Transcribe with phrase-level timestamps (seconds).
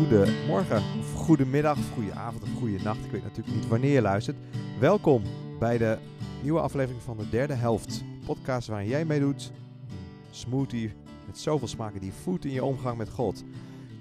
[0.00, 3.04] goede morgen, of goede middag, of goede avond, of goede nacht.
[3.04, 4.36] Ik weet natuurlijk niet wanneer je luistert.
[4.78, 5.22] Welkom
[5.58, 5.98] bij de
[6.42, 8.04] nieuwe aflevering van de derde helft.
[8.26, 9.52] Podcast waarin jij meedoet.
[9.88, 10.92] Een smoothie
[11.26, 13.44] met zoveel smaken die voedt in je omgang met God.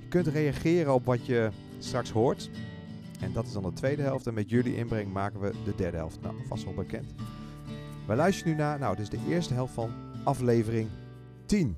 [0.01, 1.49] Je kunt reageren op wat je
[1.79, 2.49] straks hoort.
[3.19, 4.27] En dat is dan de tweede helft.
[4.27, 6.21] En met jullie inbreng maken we de derde helft.
[6.21, 7.13] Nou, vast wel bekend.
[8.07, 9.91] Wij luisteren nu naar, nou, dit is de eerste helft van
[10.23, 10.89] aflevering
[11.45, 11.77] 10.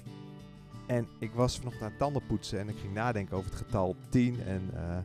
[0.91, 4.41] En ik was vanochtend aan het tandenpoetsen en ik ging nadenken over het getal 10.
[4.45, 4.97] En uh,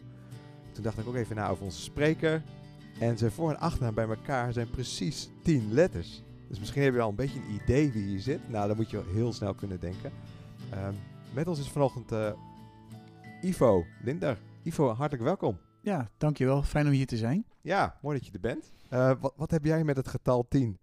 [0.73, 2.43] toen dacht ik ook even na over onze spreker.
[3.01, 6.23] En zijn voor- en achternaam bij elkaar zijn precies 10 letters.
[6.49, 8.49] Dus misschien heb je al een beetje een idee wie hier zit.
[8.49, 10.13] Nou, dan moet je heel snel kunnen denken.
[10.75, 10.95] Um,
[11.35, 12.33] met ons is vanochtend uh,
[13.43, 14.39] Ivo Linder.
[14.63, 15.59] Ivo, hartelijk welkom.
[15.81, 16.63] Ja, dankjewel.
[16.63, 17.47] Fijn om hier te zijn.
[17.61, 18.73] Ja, mooi dat je er bent.
[18.93, 20.79] Uh, wat, wat heb jij met het getal 10?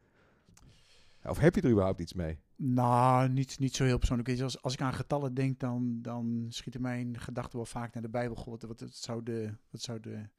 [1.23, 2.39] Of heb je er überhaupt iets mee?
[2.66, 4.41] Nou, niet, niet zo heel persoonlijk.
[4.41, 8.09] Als, als ik aan getallen denk, dan, dan schieten mijn gedachten wel vaak naar de
[8.09, 8.44] Bijbel.
[8.45, 10.30] Wat, wat, wat, zou, de, wat zou de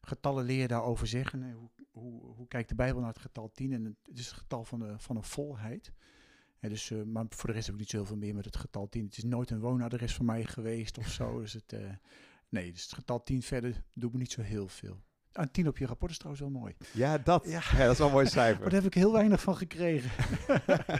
[0.00, 1.52] getallenleer daarover zeggen?
[1.52, 3.72] Hoe, hoe, hoe kijkt de Bijbel naar het getal 10?
[3.72, 5.92] En het is het getal van, de, van een volheid.
[6.60, 8.44] Ja, dus, uh, maar voor de rest heb ik niet zo heel veel meer met
[8.44, 9.04] het getal 10.
[9.04, 11.38] Het is nooit een woonadres van mij geweest of zo.
[11.40, 11.90] Dus het, uh,
[12.48, 15.00] nee, dus het getal 10 verder doet me niet zo heel veel.
[15.32, 16.76] Een 10 op je rapport is trouwens wel mooi.
[16.92, 17.60] Ja, dat, ja.
[17.72, 18.60] ja dat is wel een mooi cijfer.
[18.60, 20.10] maar daar heb ik heel weinig van gekregen.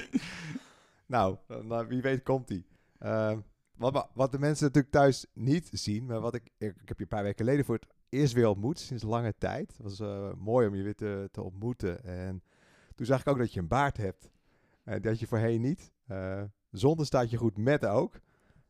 [1.06, 2.66] nou, nou, wie weet komt die.
[3.02, 3.38] Uh,
[3.76, 7.02] wat, wat de mensen natuurlijk thuis niet zien, maar wat ik, ik, ik heb je
[7.02, 9.68] een paar weken geleden voor het eerst weer ontmoet, sinds lange tijd.
[9.76, 12.04] Het was uh, mooi om je weer te, te, ontmoeten.
[12.04, 12.42] En
[12.94, 14.30] toen zag ik ook dat je een baard hebt.
[14.84, 15.92] Uh, dat je voorheen niet.
[16.08, 18.20] Uh, zonder staat je goed met ook.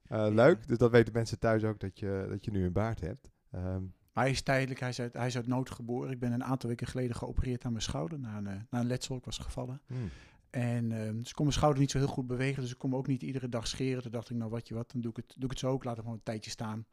[0.09, 3.31] leuk, dus dat weten mensen thuis ook dat je, dat je nu een baard hebt.
[3.55, 6.11] Um, maar hij is tijdelijk, hij is, uit, hij is uit nood geboren.
[6.11, 9.17] Ik ben een aantal weken geleden geopereerd aan mijn schouder, na een, na een letsel,
[9.17, 9.81] ik was gevallen.
[9.87, 10.11] Hmm.
[10.51, 12.91] En uh, dus ik kon mijn schouder niet zo heel goed bewegen, dus ik kon
[12.91, 14.03] me ook niet iedere dag scheren.
[14.03, 15.71] Toen dacht ik, nou wat je wat, dan doe ik het, doe ik het zo
[15.71, 16.87] ook, laat hem gewoon een tijdje staan.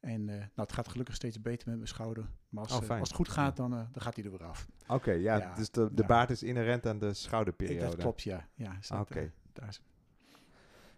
[0.00, 2.28] En uh, nou, het gaat gelukkig steeds beter met mijn schouder.
[2.48, 4.44] Maar als, oh, uh, als het goed gaat, dan, uh, dan gaat hij er weer
[4.44, 4.66] af.
[4.82, 6.08] Oké, okay, ja, ja, dus de, de ja.
[6.08, 7.86] baard is inherent aan de schouderperiode.
[7.86, 8.48] Dat klopt, ja.
[8.54, 9.00] ja Oké.
[9.00, 9.32] Okay.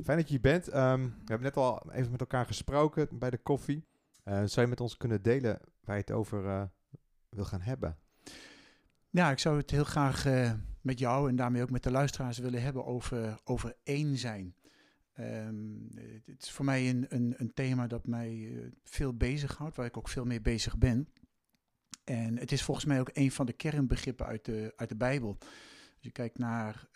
[0.05, 0.67] Fijn dat je hier bent.
[0.67, 3.85] Um, we hebben net al even met elkaar gesproken bij de koffie.
[4.27, 6.71] Zou je met ons kunnen delen waar je het over
[7.29, 7.99] wil gaan hebben?
[9.11, 10.25] Ja, ik zou het heel graag
[10.81, 14.55] met jou en daarmee ook met de luisteraars willen hebben over, over één zijn.
[15.21, 15.89] Um,
[16.25, 19.97] het is voor mij een, een, een thema dat mij uh, veel bezighoudt, waar ik
[19.97, 21.09] ook veel mee bezig ben.
[22.05, 25.37] En het is volgens mij ook een van de kernbegrippen uit de, uit de Bijbel.
[25.95, 26.89] Als je kijkt naar,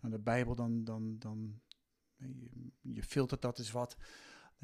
[0.00, 1.60] naar de Bijbel, dan, dan, dan
[2.16, 3.96] je, je filtert dat eens wat.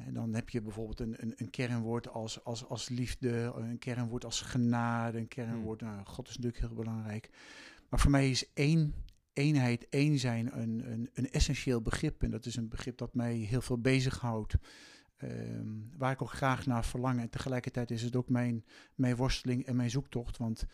[0.05, 4.25] En dan heb je bijvoorbeeld een, een, een, kernwoord als, als, als liefde, een kernwoord
[4.25, 7.29] als genade, een kernwoord, nou, God is natuurlijk heel belangrijk.
[7.89, 8.93] Maar voor mij is één
[9.33, 12.23] eenheid, één zijn een, een, een, essentieel begrip.
[12.23, 14.55] En dat is een begrip dat mij heel veel bezighoudt.
[15.23, 17.19] Um, waar ik ook graag naar verlang.
[17.19, 20.37] En tegelijkertijd is het ook mijn, mijn worsteling en mijn zoektocht.
[20.37, 20.65] Want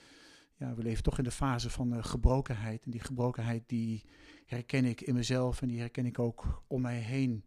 [0.55, 2.85] ja, we leven toch in de fase van uh, gebrokenheid.
[2.85, 4.05] En die gebrokenheid die
[4.45, 7.45] herken ik in mezelf en die herken ik ook om mij heen.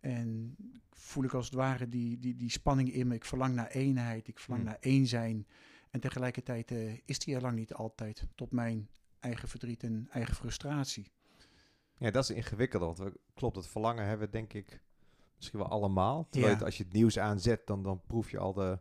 [0.00, 0.56] En
[0.90, 3.14] voel ik als het ware die, die, die spanning in me.
[3.14, 4.70] Ik verlang naar eenheid, ik verlang hmm.
[4.70, 5.46] naar één zijn.
[5.90, 8.88] En tegelijkertijd uh, is die er lang niet altijd tot mijn
[9.20, 11.12] eigen verdriet en eigen frustratie.
[11.96, 12.82] Ja, dat is ingewikkeld.
[12.82, 14.82] Want we, klopt, het verlangen hebben we denk ik
[15.36, 16.26] misschien wel allemaal.
[16.30, 16.58] Terwijl ja.
[16.58, 18.78] het, als je het nieuws aanzet, dan, dan proef je al de...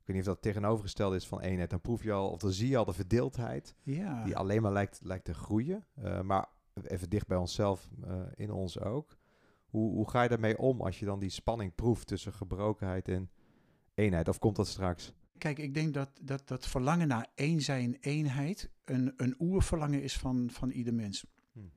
[0.00, 1.70] Ik weet niet of dat tegenovergesteld is van eenheid.
[1.70, 3.74] Dan proef je al, of dan zie je al de verdeeldheid.
[3.82, 4.24] Ja.
[4.24, 5.86] Die alleen maar lijkt, lijkt te groeien.
[5.98, 6.48] Uh, maar
[6.82, 9.16] even dicht bij onszelf, uh, in ons ook.
[9.66, 13.30] Hoe, hoe ga je daarmee om als je dan die spanning proeft tussen gebrokenheid en
[13.94, 14.28] eenheid?
[14.28, 15.12] Of komt dat straks?
[15.38, 20.16] Kijk, ik denk dat, dat dat verlangen naar één zijn, eenheid, een, een oerverlangen is
[20.16, 21.24] van, van ieder mens.
[21.52, 21.70] Hmm.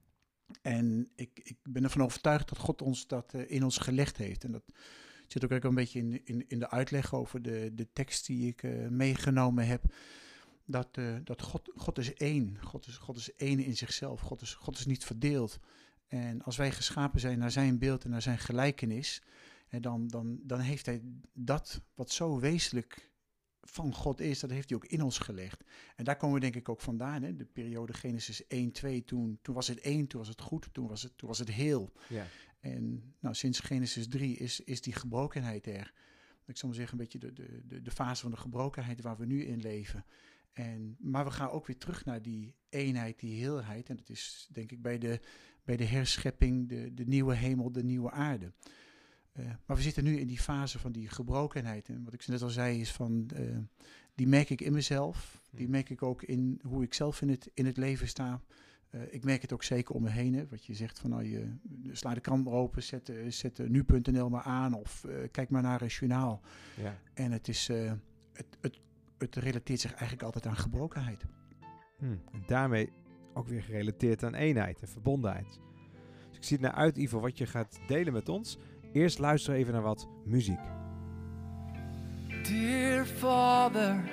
[0.62, 4.44] En ik, ik ben ervan overtuigd dat God ons dat uh, in ons gelegd heeft.
[4.44, 4.64] En dat
[5.28, 8.64] zit ook een beetje in, in, in de uitleg over de, de tekst die ik
[8.64, 9.94] uh, meegenomen heb.
[10.66, 12.58] Dat, uh, dat God, God is één.
[12.62, 14.22] God is, God is één in zichzelf.
[14.22, 15.60] God is, God is niet verdeeld.
[16.10, 19.22] En als wij geschapen zijn naar zijn beeld en naar zijn gelijkenis,
[19.68, 21.02] en dan, dan, dan heeft hij
[21.34, 23.10] dat wat zo wezenlijk
[23.62, 25.64] van God is, dat heeft hij ook in ons gelegd.
[25.96, 27.24] En daar komen we denk ik ook vandaan.
[27.24, 27.36] Hè?
[27.36, 30.88] De periode Genesis 1, 2, toen, toen was het één, toen was het goed, toen
[30.88, 31.92] was het, toen was het heel.
[32.08, 32.26] Ja.
[32.60, 35.94] En nou, sinds Genesis 3 is, is die gebrokenheid er.
[36.46, 39.18] Ik zal maar zeggen, een beetje de, de, de, de fase van de gebrokenheid waar
[39.18, 40.06] we nu in leven.
[40.54, 43.90] En, maar we gaan ook weer terug naar die eenheid, die heelheid.
[43.90, 45.20] En dat is denk ik bij de,
[45.70, 48.52] bij de herschepping, de, de nieuwe hemel, de nieuwe aarde.
[49.34, 51.90] Uh, maar we zitten nu in die fase van die gebrokenheid.
[51.90, 53.58] En wat ik net al zei is van, uh,
[54.16, 55.42] die merk ik in mezelf.
[55.52, 58.42] Die merk ik ook in hoe ik zelf in het, in het leven sta.
[59.10, 60.34] ik merk het ook zeker om me heen.
[60.34, 61.54] Hè, wat je zegt van nou, je
[61.92, 65.88] sla de krant maar open, zet, zet nu.nl maar aan of kijk maar naar een
[65.88, 66.42] journaal.
[66.76, 66.98] Ja.
[67.14, 67.68] En het, is,
[68.34, 68.80] het, het,
[69.18, 71.26] het relateert zich eigenlijk altijd aan gebrokenheid.
[71.98, 72.22] Hmm.
[72.32, 72.90] En daarmee
[73.40, 75.60] ook weer gerelateerd aan eenheid en verbondenheid.
[76.28, 78.58] Dus ik zie er naar uit, Ivo, wat je gaat delen met ons.
[78.94, 80.60] Eerst luisteren even naar wat muziek.
[82.44, 84.04] Dear Father,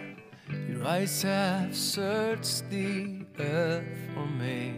[0.69, 4.73] your eyes have searched the earth for me.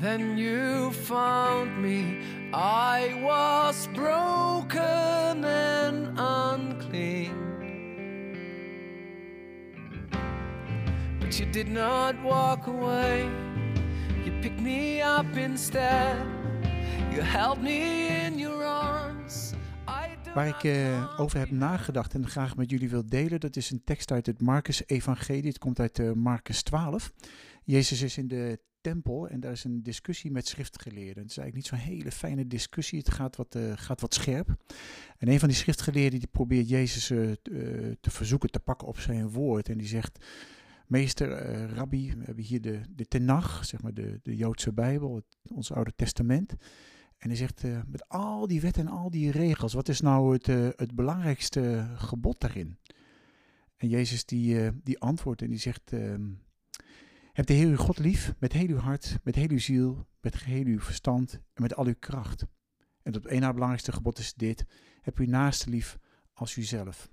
[0.00, 2.20] Then you found me,
[2.52, 7.53] I was broken and unclean.
[11.34, 13.28] But you did not walk away,
[14.24, 16.16] you picked me up instead.
[17.10, 19.52] You held me in your arms.
[20.34, 23.84] Waar ik uh, over heb nagedacht en graag met jullie wil delen, dat is een
[23.84, 25.48] tekst uit het Marcus-evangelie.
[25.48, 27.12] Het komt uit uh, Marcus 12.
[27.64, 31.22] Jezus is in de tempel en daar is een discussie met schriftgeleerden.
[31.22, 34.56] Het is eigenlijk niet zo'n hele fijne discussie, het gaat wat, uh, gaat wat scherp.
[35.18, 37.06] En een van die schriftgeleerden die probeert Jezus
[38.00, 39.68] te verzoeken te pakken op zijn woord.
[39.68, 40.18] En die zegt,
[40.86, 45.22] meester, uh, rabbi, we hebben hier de, de Tenach, zeg maar de, de Joodse Bijbel,
[45.42, 46.54] ons Oude Testament.
[47.18, 50.32] En hij zegt, uh, met al die wetten en al die regels, wat is nou
[50.32, 52.78] het, uh, het belangrijkste gebod daarin?
[53.76, 56.30] En Jezus die, die antwoordt en die zegt, ehm,
[57.32, 60.36] heb de Heer uw God lief met heel uw hart, met heel uw ziel, met
[60.36, 62.46] geheel uw verstand en met al uw kracht.
[63.02, 64.64] En het één na belangrijkste gebod is dit,
[65.00, 65.98] heb uw naaste lief
[66.32, 67.10] als uzelf.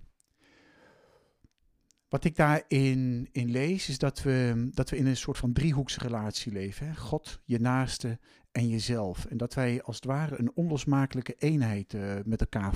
[2.12, 6.52] Wat ik daarin in lees, is dat we, dat we in een soort van driehoeksrelatie
[6.52, 6.88] leven.
[6.88, 6.96] Hè?
[6.96, 8.20] God, je naaste
[8.52, 9.26] en jezelf.
[9.26, 12.76] En dat wij als het ware een onlosmakelijke eenheid uh, met elkaar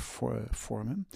[0.49, 1.07] vormen.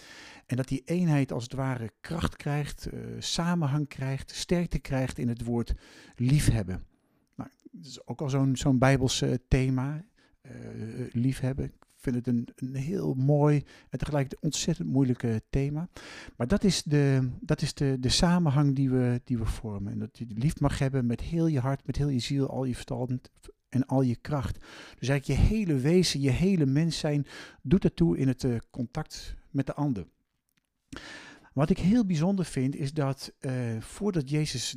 [0.45, 5.27] En dat die eenheid als het ware kracht krijgt, uh, samenhang krijgt, sterkte krijgt in
[5.27, 5.73] het woord
[6.15, 6.85] liefhebben.
[7.35, 10.05] Nou, dat is ook al zo'n zo'n bijbels thema,
[11.11, 15.89] liefhebben vind het een, een heel mooi en tegelijk ontzettend moeilijke thema.
[16.37, 19.91] Maar dat is de, dat is de, de samenhang die we, die we vormen.
[19.91, 22.63] En dat je lief mag hebben met heel je hart, met heel je ziel, al
[22.63, 23.29] je verstand
[23.69, 24.57] en al je kracht.
[24.99, 27.25] Dus eigenlijk je hele wezen, je hele mens zijn,
[27.61, 30.07] doet ertoe in het uh, contact met de ander.
[31.53, 34.75] Wat ik heel bijzonder vind, is dat uh, voordat Jezus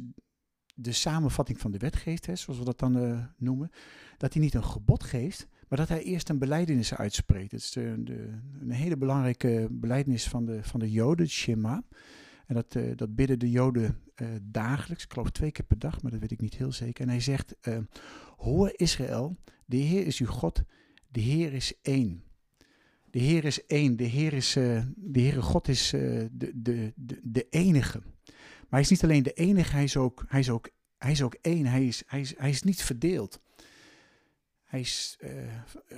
[0.74, 3.70] de samenvatting van de wet geeft, hè, zoals we dat dan uh, noemen,
[4.16, 7.50] dat hij niet een gebod geeft, maar dat hij eerst een beleidenis uitspreekt.
[7.50, 7.80] Dat is de,
[8.60, 11.82] een hele belangrijke beleidenis van de, van de Joden, het Shema.
[12.46, 16.02] En dat, uh, dat bidden de Joden uh, dagelijks, ik geloof twee keer per dag,
[16.02, 17.02] maar dat weet ik niet heel zeker.
[17.04, 17.78] En hij zegt, uh,
[18.36, 19.36] hoor Israël,
[19.66, 20.62] de Heer is uw God,
[21.08, 22.22] de Heer is één.
[23.10, 27.46] De Heer is één, de Heer is, de Heere God is de, de, de, de
[27.50, 27.98] enige.
[27.98, 31.22] Maar hij is niet alleen de enige, hij is ook, hij is ook, hij is
[31.22, 33.40] ook één, hij is, hij, is, hij is niet verdeeld.
[34.72, 35.30] Hij is uh,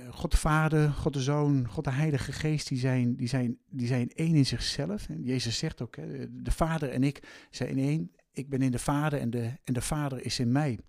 [0.09, 3.87] God de Vader, God de Zoon, God de Heilige Geest, die zijn, die zijn, die
[3.87, 5.09] zijn één in zichzelf.
[5.09, 8.11] En Jezus zegt ook, hè, de Vader en ik zijn één.
[8.31, 10.79] Ik ben in de Vader en de, en de Vader is in mij.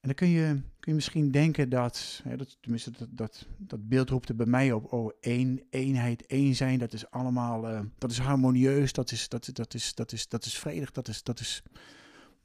[0.00, 3.88] En dan kun je, kun je misschien denken dat, hè, dat tenminste dat, dat, dat
[3.88, 7.80] beeld roept er bij mij op, oh één, eenheid, één zijn, dat is allemaal, uh,
[7.98, 11.22] dat is harmonieus, dat is, dat, dat, is, dat, is, dat is vredig, dat is,
[11.22, 11.62] dat is,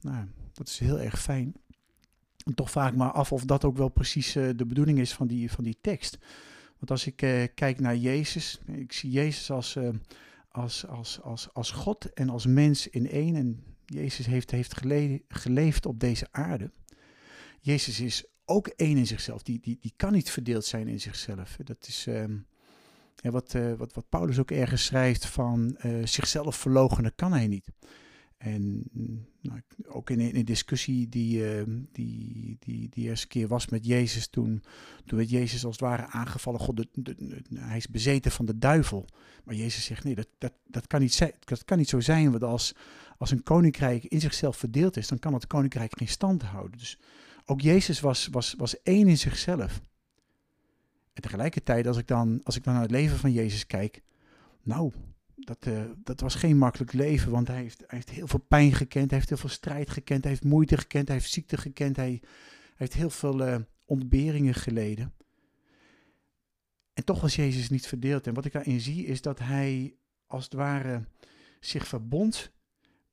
[0.00, 1.54] nou, dat is heel erg fijn.
[2.54, 5.50] Toch ik me af of dat ook wel precies uh, de bedoeling is van die,
[5.50, 6.18] van die tekst.
[6.78, 9.88] Want als ik uh, kijk naar Jezus, ik zie Jezus als, uh,
[10.50, 13.36] als, als, als, als God en als mens in één.
[13.36, 16.70] En Jezus heeft, heeft gele geleefd op deze aarde.
[17.60, 19.42] Jezus is ook één in zichzelf.
[19.42, 21.56] Die, die, die kan niet verdeeld zijn in zichzelf.
[21.64, 22.04] Dat is
[23.14, 27.70] ja, wat, wat, wat Paulus ook ergens schrijft van zichzelf verloochenen kan hij niet.
[28.36, 28.90] En
[29.40, 31.62] nou, ook in, een discussie die, uh,
[31.92, 34.62] die, die, die eerste keer was met Jezus, toen,
[35.04, 36.60] toen werd Jezus als het ware aangevallen.
[36.60, 36.86] God,
[37.54, 39.06] hij is bezeten van de duivel.
[39.44, 42.30] Maar Jezus zegt, nee, dat, dat, dat, kan, niet dat kan niet zo zijn.
[42.30, 42.74] Want als,
[43.18, 46.78] als een koninkrijk in zichzelf verdeeld is, dan kan het koninkrijk geen stand houden.
[46.78, 46.98] Dus
[47.44, 49.80] ook Jezus was, was, was één in zichzelf.
[51.12, 54.02] En tegelijkertijd, als ik, dan, als ik dan naar het leven van Jezus kijk,
[54.62, 54.92] nou,
[55.36, 58.72] dat, uh, dat was geen makkelijk leven, want hij heeft, hij heeft heel veel pijn
[58.72, 61.96] gekend, hij heeft heel veel strijd gekend, hij heeft moeite gekend, hij heeft ziekte gekend,
[61.96, 62.22] hij,
[62.76, 65.12] heeft heel veel uh, ontberingen geleden.
[66.92, 68.26] En toch was Jezus niet verdeeld.
[68.26, 69.94] En wat ik daarin zie is dat hij
[70.26, 71.04] als het ware
[71.60, 72.52] zich verbond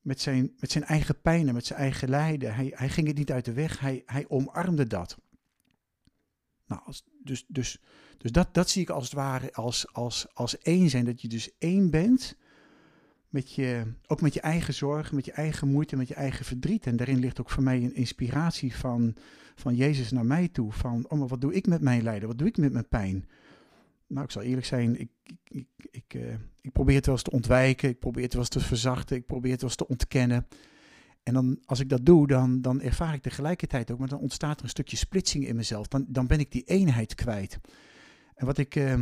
[0.01, 2.55] met zijn, met zijn eigen pijn en met zijn eigen lijden.
[2.55, 5.17] Hij, hij ging het niet uit de weg, hij, hij omarmde dat.
[6.73, 7.79] Nou, dus, dus
[8.23, 11.05] dus dat, dat zie ik als het ware als, als, als één zijn.
[11.05, 12.37] Dat je dus één bent,
[13.29, 16.85] met je, ook met je eigen zorg, met je eigen moeite, met je eigen verdriet.
[16.85, 19.15] En daarin ligt ook voor mij een inspiratie van,
[19.55, 20.71] van Jezus naar mij toe.
[20.71, 22.27] Van, oh, maar wat doe ik met mijn lijden?
[22.27, 23.27] Wat doe ik met mijn pijn?
[24.07, 27.23] Nou, ik zal eerlijk zijn, ik, ik, ik, ik, uh, ik probeer het wel eens
[27.23, 29.87] te ontwijken, ik probeer het wel eens te verzachten, ik probeer het wel eens te
[29.87, 30.47] ontkennen.
[31.23, 34.57] En dan, als ik dat doe, dan, dan ervaar ik tegelijkertijd ook, maar dan ontstaat
[34.57, 35.87] er een stukje splitsing in mezelf.
[35.87, 37.59] Dan, dan ben ik die eenheid kwijt.
[38.35, 38.95] En wat ik, uh,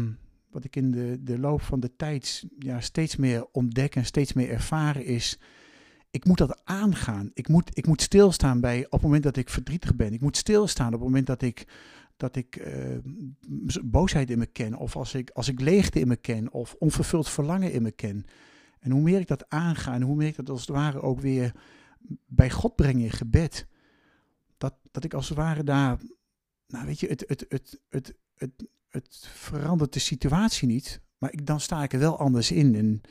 [0.49, 4.33] wat ik in de, de loop van de tijd ja, steeds meer ontdek en steeds
[4.33, 5.39] meer ervaren is,
[6.11, 7.31] ik moet dat aangaan.
[7.33, 10.13] Ik moet, ik moet stilstaan bij op het moment dat ik verdrietig ben.
[10.13, 11.67] Ik moet stilstaan op het moment dat ik,
[12.17, 12.97] dat ik uh,
[13.83, 14.75] boosheid in me ken.
[14.75, 16.51] Of als ik, als ik leegte in me ken.
[16.51, 18.25] Of onvervuld verlangen in me ken.
[18.79, 21.19] En hoe meer ik dat aanga en hoe meer ik dat als het ware ook
[21.19, 21.53] weer
[22.25, 23.67] bij God breng in gebed.
[24.57, 25.97] Dat, dat ik als het ware daar,
[26.67, 31.01] nou weet je, het, het, het, het, het, het verandert de situatie niet.
[31.17, 32.75] Maar ik, dan sta ik er wel anders in.
[32.75, 33.01] En,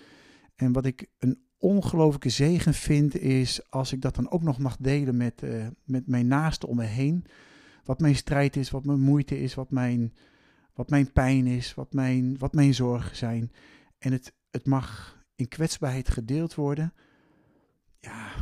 [0.54, 4.76] en wat ik een ongelooflijke zegen vind, is als ik dat dan ook nog mag
[4.76, 7.25] delen met, uh, met mijn naasten om me heen.
[7.85, 10.14] Wat mijn strijd is, wat mijn moeite is, wat mijn,
[10.75, 13.52] wat mijn pijn is, wat mijn, wat mijn zorgen zijn.
[13.99, 16.94] En het, het mag in kwetsbaarheid gedeeld worden.
[17.99, 18.32] Ja,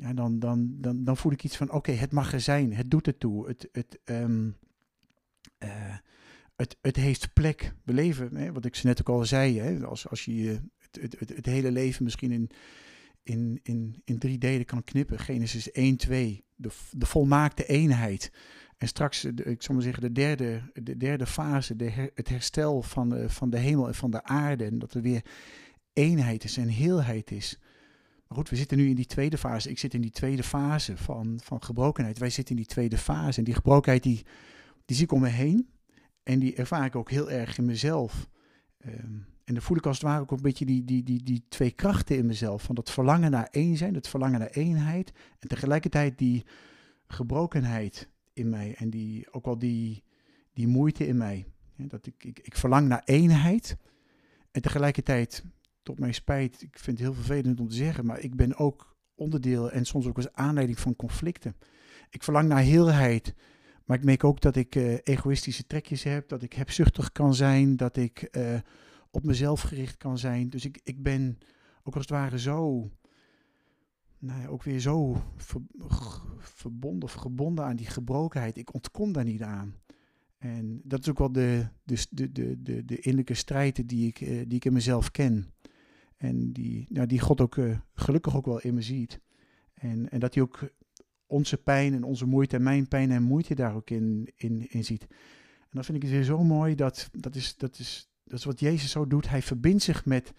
[0.00, 2.90] ja dan, dan, dan, dan voel ik iets van: oké, het mag er zijn, het
[2.90, 3.48] doet ertoe.
[3.48, 4.56] Het, het, um,
[5.58, 5.96] uh,
[6.56, 7.72] het, het heeft plek.
[7.84, 11.18] We leven, hè, wat ik ze net ook al zei, hè, als, als je het,
[11.18, 12.50] het, het, hele leven misschien in,
[13.22, 15.18] in, in, in drie delen kan knippen.
[15.18, 18.32] Genesis 1, 2, de, de volmaakte eenheid.
[18.76, 22.82] En straks, de, ik zal maar zeggen, de derde, de derde fase, de het herstel
[22.82, 24.64] van van de hemel en van de aarde.
[24.64, 25.24] En dat er weer
[25.92, 27.58] eenheid is en heelheid is.
[28.34, 29.70] Goed, we zitten nu in die tweede fase.
[29.70, 32.18] Ik zit in die tweede fase van, van gebrokenheid.
[32.18, 33.38] Wij zitten in die tweede fase.
[33.38, 34.24] En die gebrokenheid, die,
[34.84, 35.68] die zie ik om me heen.
[36.22, 38.28] En die ervaar ik ook heel erg in mezelf.
[38.86, 41.44] Um, en dan voel ik als het ware ook een beetje die, die, die, die
[41.48, 42.62] twee krachten in mezelf.
[42.62, 45.12] Van dat verlangen naar één zijn, dat verlangen naar eenheid.
[45.38, 46.44] En tegelijkertijd die
[47.06, 48.74] gebrokenheid in mij.
[48.74, 50.02] En die, ook wel die,
[50.52, 51.46] die moeite in mij.
[51.76, 53.76] Dat ik, ik, ik verlang naar eenheid.
[54.50, 55.44] En tegelijkertijd,
[55.82, 58.96] tot mijn spijt, ik vind het heel vervelend om te zeggen, maar ik ben ook
[59.14, 61.56] onderdeel en soms ook als aanleiding van conflicten.
[62.10, 63.34] Ik verlang naar heelheid.
[63.84, 67.76] Maar ik merk ook dat ik uh, egoïstische trekjes heb, dat ik hebzuchtig kan zijn,
[67.76, 68.58] dat ik uh,
[69.10, 70.50] op mezelf gericht kan zijn.
[70.50, 71.38] Dus ik, ik ben
[71.82, 72.90] ook als het ware zo,
[74.18, 75.60] nou ja, ook weer zo ver,
[76.38, 78.56] verbonden of gebonden aan die gebrokenheid.
[78.56, 79.74] Ik ontkom daar niet aan.
[80.38, 84.20] En dat is ook wel de, de, de, de, de, de innerlijke strijd die ik,
[84.20, 85.52] uh, die ik in mezelf ken.
[86.20, 89.20] En die, nou, die God ook uh, gelukkig ook wel in me ziet.
[89.74, 90.72] En, en dat hij ook
[91.26, 94.84] onze pijn en onze moeite en mijn pijn en moeite daar ook in, in, in
[94.84, 95.02] ziet.
[95.60, 98.44] En dan vind ik het weer zo mooi dat, dat, is, dat, is, dat is
[98.44, 99.28] wat Jezus zo doet.
[99.28, 100.32] Hij verbindt zich met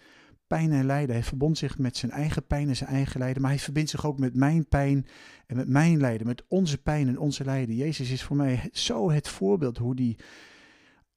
[0.46, 1.14] pijn en lijden.
[1.14, 3.42] Hij verbond zich met zijn eigen pijn en zijn eigen lijden.
[3.42, 5.06] Maar hij verbindt zich ook met mijn pijn
[5.46, 6.26] en met mijn lijden.
[6.26, 7.74] Met onze pijn en onze lijden.
[7.74, 10.16] Jezus is voor mij zo het voorbeeld hoe die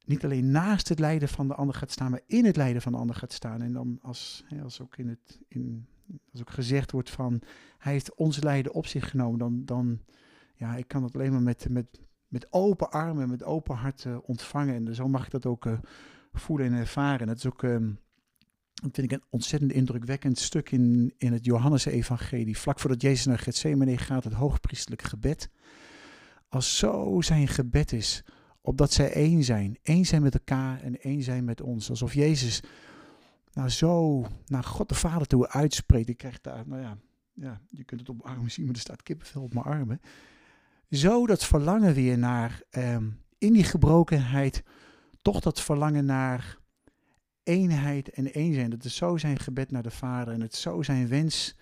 [0.05, 2.91] niet alleen naast het lijden van de ander gaat staan, maar in het lijden van
[2.91, 3.62] de ander gaat staan.
[3.62, 5.88] En dan als, als ook in het, in,
[6.31, 7.41] als ook gezegd wordt van
[7.77, 10.00] hij heeft ons lijden op zich genomen, dan, dan
[10.55, 14.75] ja, ik kan dat alleen maar met, met, met open armen, met open hart ontvangen.
[14.75, 15.77] En zo mag ik dat ook uh,
[16.33, 17.27] voelen en ervaren.
[17.27, 22.57] Dat is ook, dat vind ik een ontzettend indrukwekkend stuk in, in het Johannes-evangelie.
[22.57, 25.50] Vlak voordat Jezus naar Gethsemane gaat, het hoogpriestelijk gebed.
[26.50, 28.24] Als zo zijn gebed is,
[28.65, 29.77] opdat zij één zijn.
[29.84, 31.89] één zijn met elkaar en één zijn met ons.
[31.89, 32.63] Alsof Jezus
[33.53, 36.10] nou zo naar God de Vader toe uitspreekt.
[36.10, 36.98] Ik krijg daar, nou ja,
[37.34, 40.01] ja, je kunt het op mijn armen zien, maar er staat kippenvel op mijn armen.
[40.89, 44.63] Zo dat verlangen weer naar, um, in die gebrokenheid,
[45.22, 46.57] toch dat verlangen naar
[47.43, 48.69] eenheid en één zijn.
[48.69, 51.57] Dat is zo zijn gebed naar de Vader en het zo zijn wens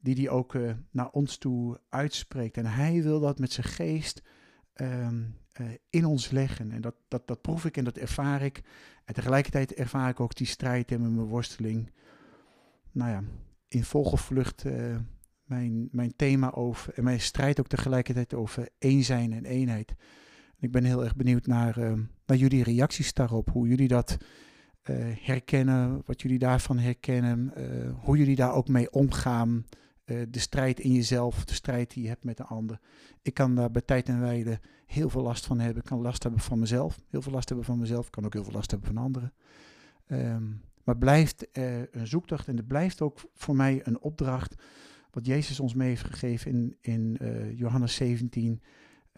[0.00, 2.56] die hij ook uh, naar ons toe uitspreekt.
[2.56, 4.22] En hij wil dat met zijn geest
[4.74, 6.72] um, uh, in ons leggen.
[6.72, 8.60] En dat, dat, dat proef ik en dat ervaar ik.
[9.04, 11.90] En tegelijkertijd ervaar ik ook die strijd en mijn worsteling.
[12.92, 13.22] Nou ja,
[13.68, 14.96] in volgevlucht uh,
[15.44, 19.90] mijn, mijn thema over en mijn strijd ook tegelijkertijd over één zijn en eenheid.
[20.56, 21.92] En ik ben heel erg benieuwd naar, uh,
[22.26, 24.16] naar jullie reacties daarop, hoe jullie dat
[25.20, 27.52] herkennen, wat jullie daarvan herkennen,
[28.00, 29.64] hoe jullie daar ook mee omgaan.
[30.30, 32.78] De strijd in jezelf, de strijd die je hebt met de ander.
[33.22, 35.82] Ik kan daar bij tijd en wijle heel veel last van hebben.
[35.82, 38.10] Ik kan last hebben van mezelf, heel veel last hebben van mezelf.
[38.10, 39.32] kan ook heel veel last hebben van anderen.
[40.06, 44.54] Um, maar blijft een zoektocht en het blijft ook voor mij een opdracht.
[45.10, 48.62] Wat Jezus ons mee heeft gegeven in, in uh, Johannes 17.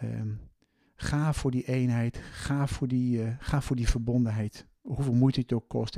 [0.02, 0.40] Um,
[0.96, 4.66] ga voor die eenheid, ga voor die, uh, ga voor die verbondenheid.
[4.80, 5.96] Hoeveel moeite het ook kost.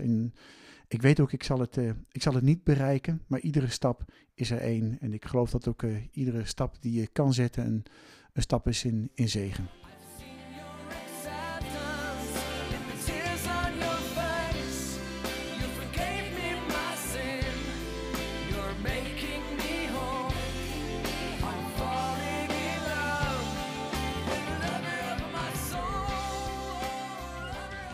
[0.88, 4.05] Ik weet ook, ik zal, het, uh, ik zal het niet bereiken, maar iedere stap
[4.35, 4.99] is er één.
[5.00, 7.85] En ik geloof dat ook uh, iedere stap die je kan zetten een,
[8.33, 9.69] een stap is in, in zegen.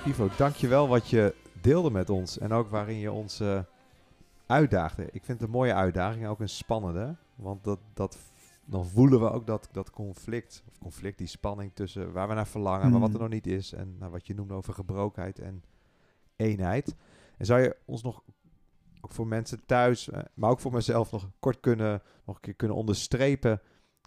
[0.06, 3.60] Ivo, dankjewel wat je deelde met ons en ook waarin je ons uh,
[4.46, 5.04] uitdaagde.
[5.04, 8.18] Ik vind het een mooie uitdaging, ook een spannende, want dat, dat,
[8.64, 12.46] dan voelen we ook dat, dat conflict, of conflict, die spanning tussen waar we naar
[12.46, 13.20] verlangen, maar wat er Mm.
[13.20, 15.62] nog niet is en nou, wat je noemde over gebrokenheid en
[16.36, 16.94] eenheid.
[17.36, 18.22] En zou je ons nog,
[19.00, 22.54] ook voor mensen thuis, eh, maar ook voor mezelf nog kort kunnen, nog een keer
[22.54, 23.60] kunnen onderstrepen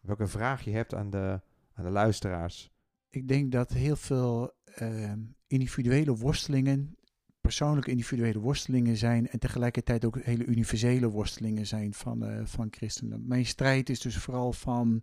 [0.06, 1.42] welke vraag je hebt aan de,
[1.74, 2.72] aan de luisteraars?
[3.10, 6.98] Ik denk dat heel veel ehm, individuele worstelingen,
[7.46, 13.28] persoonlijke individuele worstelingen zijn en tegelijkertijd ook hele universele worstelingen zijn van, eh, van christenen.
[13.28, 15.02] Mijn strijd is dus vooral van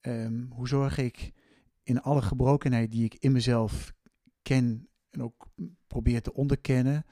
[0.00, 1.32] ehm, hoe zorg ik
[1.82, 3.92] in alle gebrokenheid die ik in mezelf
[4.42, 5.46] ken en ook
[5.86, 7.04] probeer te onderkennen,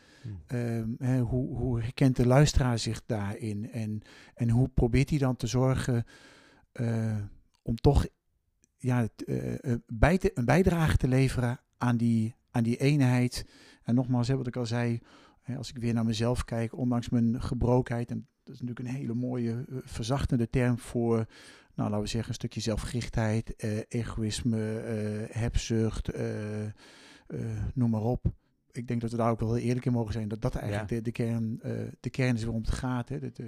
[0.47, 3.71] Ehm, hè, hoe, hoe herkent de luisteraar zich daarin?
[3.71, 4.03] En,
[4.35, 6.05] en hoe probeert hij dan te zorgen
[6.73, 7.17] eh,
[7.63, 8.07] om toch
[8.77, 13.47] ja, eh, bij te- een bijdrage te leveren aan die, aan die eenheid?
[13.87, 15.01] En nogmaals, hè, wat ik al zei,
[15.57, 19.15] als ik weer naar mezelf kijk, ondanks mijn gebrokenheid, en dat is natuurlijk een hele
[19.15, 21.17] mooie, eh, verzachtende term voor,
[21.75, 26.73] nou laten we zeggen, een stukje zelfgerichtheid, eh, egoïsme, eh, hebzucht, eh, eh,
[27.75, 28.35] noem maar op
[28.77, 30.29] ik denk dat we daar ook wel heel eerlijk in mogen zijn.
[30.29, 33.09] Dat dat eigenlijk de, de, kern, eh, de kern is waarom het gaat.
[33.09, 33.19] Hè?
[33.19, 33.41] Dat,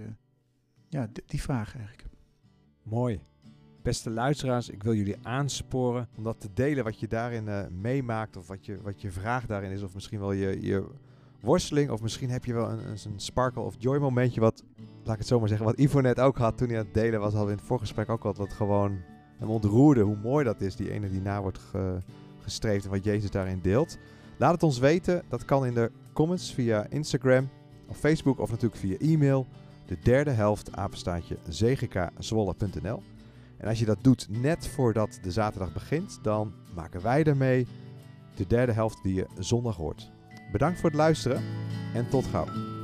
[0.88, 2.04] ja, die vraag eigenlijk.
[2.83, 3.21] Mooi.
[3.88, 8.37] Beste luisteraars, ik wil jullie aansporen om dat te delen wat je daarin eh, meemaakt.
[8.37, 9.83] Of wat je, wat je vraag daarin is.
[9.83, 10.85] Of misschien wel je, je
[11.40, 11.90] worsteling.
[11.90, 14.40] Of misschien heb je wel een, een, sparkle of joy momentje.
[14.40, 14.64] Wat,
[15.02, 16.95] laat ik het zo maar zeggen, wat Ivo net ook had toen hij aan het
[16.95, 17.33] delen was.
[17.33, 18.35] Hadden we in het voorgesprek ook al.
[18.35, 19.00] Wat gewoon
[19.38, 20.00] hem ontroerde.
[20.00, 20.76] Hoe mooi dat is.
[20.76, 21.99] Die ene die na wordt ge-
[22.40, 22.85] gestreefd.
[22.85, 23.99] En wat Jezus daarin deelt.
[24.37, 25.23] Laat het ons weten.
[25.28, 27.49] Dat kan in de comments via Instagram
[27.87, 28.38] of Facebook.
[28.38, 29.46] Of natuurlijk via e-mail.
[29.87, 33.03] De derde helft apenstaatje zgkzwolle.nl
[33.59, 37.66] En als je dat doet net voordat de zaterdag begint, dan maken wij ermee
[38.35, 40.11] de derde helft die je zondag hoort.
[40.53, 41.42] Bedankt voor het luisteren
[41.94, 42.78] en tot gauw.